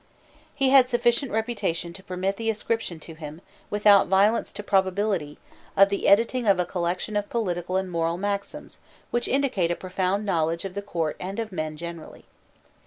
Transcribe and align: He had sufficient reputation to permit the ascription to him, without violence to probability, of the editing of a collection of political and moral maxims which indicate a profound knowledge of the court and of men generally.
He 0.55 0.71
had 0.71 0.89
sufficient 0.89 1.31
reputation 1.31 1.93
to 1.93 2.01
permit 2.01 2.37
the 2.37 2.49
ascription 2.49 2.99
to 3.01 3.13
him, 3.13 3.39
without 3.69 4.07
violence 4.07 4.51
to 4.53 4.63
probability, 4.63 5.37
of 5.77 5.89
the 5.89 6.07
editing 6.07 6.47
of 6.47 6.59
a 6.59 6.65
collection 6.65 7.15
of 7.15 7.29
political 7.29 7.75
and 7.75 7.91
moral 7.91 8.17
maxims 8.17 8.79
which 9.11 9.27
indicate 9.27 9.69
a 9.69 9.75
profound 9.75 10.25
knowledge 10.25 10.65
of 10.65 10.73
the 10.73 10.81
court 10.81 11.17
and 11.19 11.37
of 11.39 11.51
men 11.51 11.77
generally. 11.77 12.25